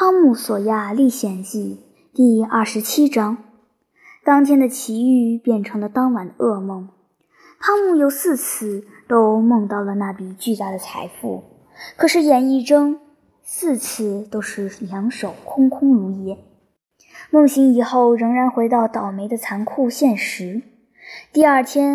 [0.02, 1.84] 《汤姆·索亚历险记》
[2.16, 3.36] 第二十七章：
[4.24, 6.88] 当天的奇遇变成了当晚的噩梦。
[7.60, 11.44] 汤姆有四次都梦到了那笔巨大的财富，
[11.98, 12.98] 可是演绎中
[13.42, 16.38] 四次都是两手空空如也。
[17.30, 20.62] 梦醒以后，仍然回到倒霉的残酷现实。
[21.30, 21.92] 第二天，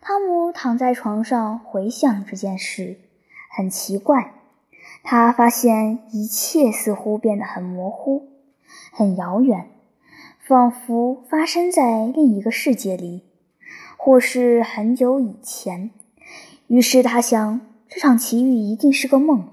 [0.00, 2.96] 汤姆躺在床上回想这件事，
[3.54, 4.41] 很奇怪。
[5.02, 8.28] 他发现一切似乎变得很模糊、
[8.92, 9.70] 很遥远，
[10.40, 13.22] 仿佛发生在另一个世界里，
[13.96, 15.90] 或是很久以前。
[16.66, 19.48] 于是他想，这场奇遇一定是个梦。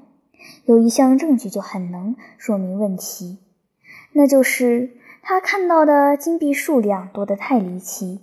[0.66, 3.40] 有一项证据就很能说明问题，
[4.14, 4.92] 那就是
[5.22, 8.22] 他看到的金币数量多得太离奇。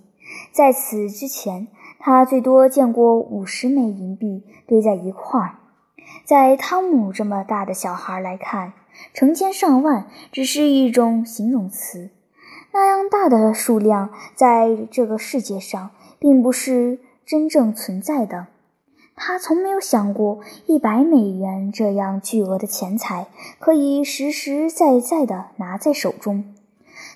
[0.51, 1.67] 在此之前，
[1.99, 5.59] 他最多见过五十枚银币堆在一块儿。
[6.23, 8.73] 在汤姆这么大的小孩来看，
[9.13, 12.09] 成千上万只是一种形容词。
[12.73, 18.47] 那样大的数量，在这个世界上并不是真正存在的。
[19.15, 26.53] 他从没有想过，一百美元这样巨额的钱财可以实实在在地拿在手中。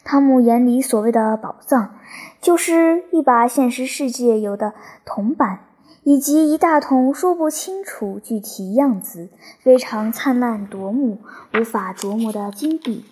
[0.04, 1.96] 汤姆眼里所谓的宝藏，
[2.40, 4.74] 就是一把现实世界有的
[5.06, 5.60] 铜板。
[6.04, 11.20] 以及一大桶说不清楚具体样子、非常灿烂夺目、
[11.54, 13.06] 无法琢磨的金币。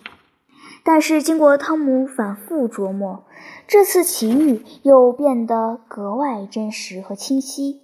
[0.82, 3.24] 但是经过汤姆反复琢磨，
[3.68, 7.82] 这次奇遇又变得格外真实和清晰。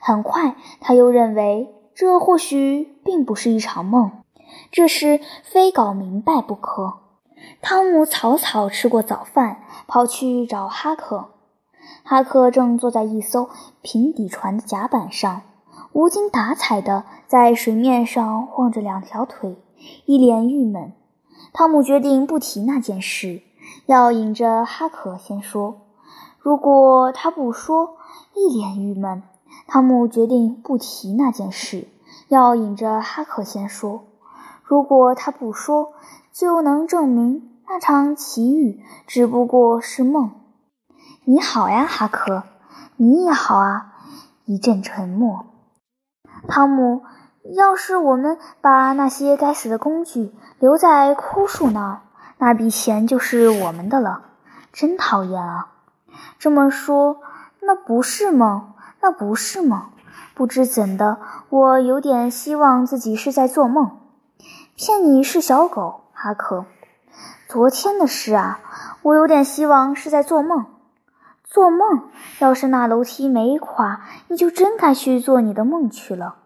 [0.00, 4.22] 很快，他又认为这或许并不是一场梦，
[4.70, 7.00] 这是非搞明白不可。
[7.60, 11.30] 汤姆草草吃过早饭，跑去找哈克。
[12.02, 13.50] 哈克正坐在一艘
[13.82, 15.42] 平底船的甲板上，
[15.92, 19.56] 无精打采地在水面上晃着两条腿，
[20.06, 20.92] 一脸郁闷。
[21.52, 23.42] 汤姆决定不提那件事，
[23.86, 25.82] 要引着哈克先说。
[26.38, 27.96] 如果他不说，
[28.34, 29.22] 一脸郁闷，
[29.66, 31.88] 汤姆决定不提那件事，
[32.28, 34.04] 要引着哈克先说。
[34.62, 35.92] 如果他不说，
[36.32, 40.30] 就能证明那场奇遇只不过是梦。
[41.30, 42.44] 你好呀，哈克，
[42.96, 43.92] 你也好啊。
[44.46, 45.44] 一阵沉默。
[46.48, 47.02] 汤姆，
[47.54, 52.00] 要是我们把那些该死的工具留在枯树那儿，
[52.38, 54.22] 那笔钱就是我们的了。
[54.72, 55.68] 真讨厌啊！
[56.38, 57.20] 这么说，
[57.60, 58.72] 那不是梦，
[59.02, 59.82] 那不是梦。
[60.32, 61.18] 不知怎的，
[61.50, 63.98] 我有点希望自己是在做梦。
[64.74, 66.64] 骗你是小狗，哈克。
[67.46, 68.60] 昨天的事啊，
[69.02, 70.64] 我有点希望是在做梦。
[71.48, 72.10] 做梦！
[72.40, 76.36] 要是那楼梯没垮，你就真该去做你的梦去了。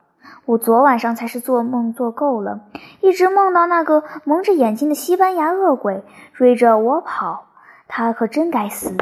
[0.45, 2.61] 我昨晚上才是做梦做够了，
[3.01, 6.05] 一直梦到那个蒙着眼睛的西班牙恶鬼
[6.35, 7.47] 追着我跑，
[7.89, 8.97] 他可真该死。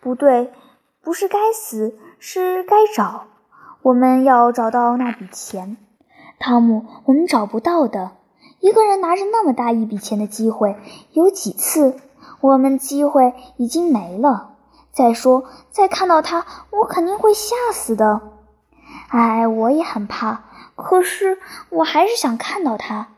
[0.00, 0.54] 不对，
[1.02, 3.24] 不是该死，是该找。
[3.82, 5.76] 我们要找到那笔钱，
[6.38, 8.12] 汤姆，我们找不到的。
[8.60, 10.76] 一个人拿着那么大一笔钱的机会
[11.12, 11.96] 有几次？
[12.40, 14.49] 我们机会已经没了。
[15.00, 18.20] 再说，再看到他，我肯定会吓死的。
[19.08, 20.44] 哎，我也很怕，
[20.76, 21.38] 可是
[21.70, 23.08] 我还是想看到他。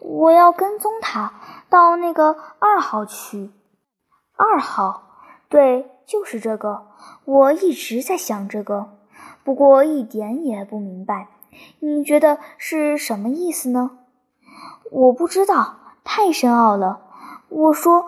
[0.00, 1.32] 我要跟踪他
[1.70, 3.52] 到那个二号去。
[4.36, 5.04] 二号，
[5.48, 6.88] 对，就是这个。
[7.24, 8.98] 我一直在想这个，
[9.44, 11.28] 不过一点也不明白。
[11.78, 13.92] 你觉得是什么意思呢？
[14.90, 16.98] 我不知道，太深奥了。
[17.48, 18.06] 我说。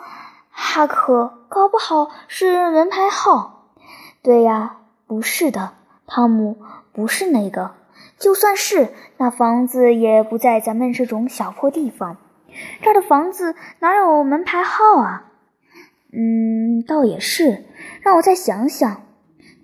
[0.62, 3.64] 哈克，搞不好是门牌号。
[4.22, 4.76] 对呀，
[5.06, 5.72] 不是的，
[6.06, 6.58] 汤姆，
[6.92, 7.72] 不是那个。
[8.18, 12.18] 就算是，那房子也不在咱们这种小破地方。
[12.82, 15.24] 这儿的房子哪有门牌号啊？
[16.12, 17.64] 嗯，倒也是。
[18.02, 19.00] 让我再想想。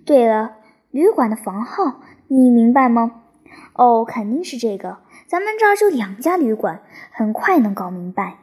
[0.03, 0.55] 对了，
[0.89, 3.21] 旅馆的房号，你明白吗？
[3.73, 4.97] 哦，肯定是这个。
[5.27, 6.81] 咱们这儿就两家旅馆，
[7.11, 8.37] 很快能搞明白。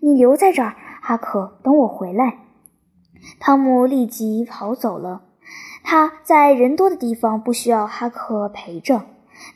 [0.00, 0.74] 你留在这儿。
[1.10, 2.38] 哈克，等我回来。
[3.40, 5.22] 汤姆立即跑走了。
[5.82, 9.02] 他在人多的地方不需要哈克陪着。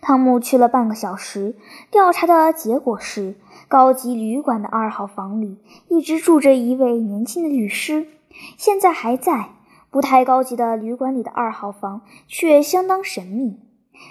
[0.01, 1.55] 汤姆去了半个小时，
[1.93, 3.37] 调查的结果是，
[3.69, 8.09] 高级旅馆的二号房里一直住着一位年轻的律师，
[8.57, 9.51] 现在还在。
[9.93, 13.61] 不太高级的旅馆里的二号房却相当神秘。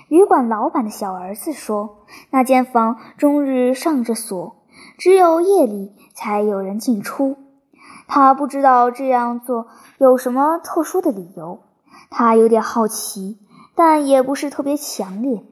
[0.07, 4.62] 旅馆老板的小儿子说，那间房终日上着锁，
[5.03, 5.91] 只有夜里。
[6.15, 7.35] 才有人进出，
[8.07, 9.67] 他不知道这样做
[9.97, 11.59] 有什么特殊的理由。
[12.11, 13.39] 他有点好奇，
[13.75, 15.43] 但也不是特别强烈。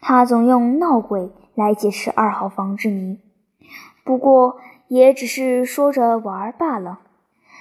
[0.00, 3.18] 他总用闹鬼来解释二号房之谜。
[4.04, 4.56] 不过
[4.86, 7.00] 也只是说着玩罢了。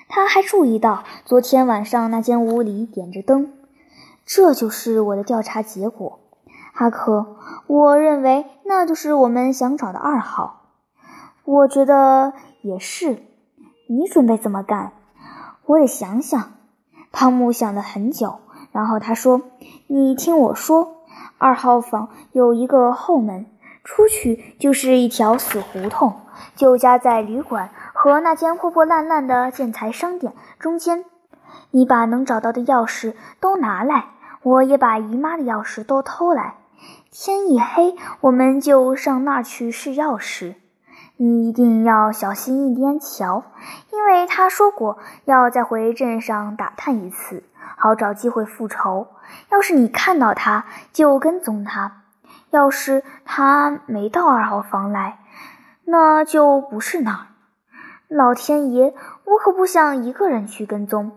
[0.08, 3.52] 他还注意到昨天晚上那间屋里点着灯，
[4.26, 6.20] 这就是我的调查结果。
[6.72, 7.36] 哈克，
[7.68, 10.63] 我认为那就是我们想找的二号。
[11.46, 13.18] 我觉得也是。
[13.88, 14.94] 你准备怎么干？
[15.66, 16.54] 我得想想。
[17.12, 18.40] 汤姆想了很久，
[18.72, 19.42] 然后他说
[19.88, 21.04] ：“你听我说，
[21.38, 23.46] 二号房有一个后门，
[23.84, 26.16] 出去就是一条死胡同，
[26.56, 31.06] 就夹在旅馆和那间破破烂烂的建材商店中间。
[31.70, 34.06] 你把能找到的钥匙都拿来，
[34.42, 36.56] 我也把姨妈的钥匙都偷来。
[37.12, 40.56] 天一黑，我们就上那儿去试钥匙。
[41.16, 43.44] 你一定要小心一点瞧，
[43.92, 47.44] 因为他说过要再回镇上打探一次，
[47.78, 49.08] 好找机会复仇。
[49.50, 52.02] 要是你看到他，就跟踪他；
[52.50, 55.20] 要是他没到二号房来，
[55.86, 57.28] 那就不是那儿。
[58.08, 58.94] 老天爷，
[59.26, 61.12] 我可不想一个人去跟踪。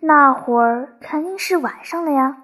[0.00, 2.38] 那会儿肯定是晚上了呀，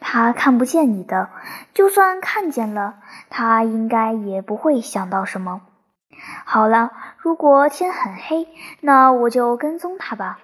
[0.00, 1.30] 他看不见你的。
[1.72, 2.96] 就算看见了，
[3.30, 5.62] 他应该也不会想到什么。
[6.44, 8.48] 好了，如果天很黑，
[8.80, 10.38] 那我就跟踪他吧。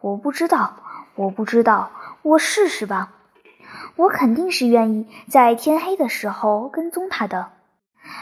[0.00, 0.74] 我不知道，
[1.14, 1.90] 我不知道，
[2.22, 3.12] 我试试吧。
[3.96, 7.50] 我肯定是愿意在天黑的时候跟踪他的。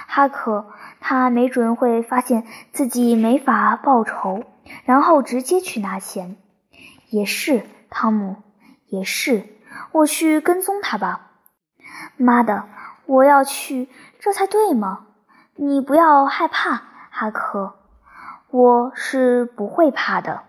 [0.08, 0.66] 哈克，
[1.00, 4.44] 他没准会发现自己没法报仇，
[4.84, 6.36] 然后直接去拿钱。
[7.10, 8.36] 也是，汤姆，
[8.86, 9.44] 也是。
[9.92, 11.30] 我去跟踪他吧。
[12.16, 12.64] 妈的，
[13.06, 15.06] 我要去，这才对嘛？
[15.54, 16.82] 你不要害怕，
[17.18, 17.72] 哈克，
[18.50, 20.42] 我是不会怕的。